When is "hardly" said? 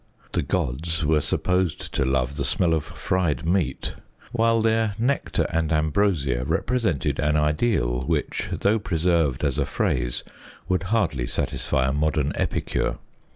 10.89-11.27